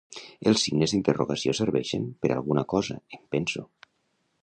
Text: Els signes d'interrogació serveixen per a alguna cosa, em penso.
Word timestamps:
Els 0.51 0.63
signes 0.67 0.95
d'interrogació 0.95 1.55
serveixen 1.61 2.09
per 2.25 2.33
a 2.35 2.41
alguna 2.41 2.67
cosa, 2.77 3.01
em 3.19 3.25
penso. 3.37 3.69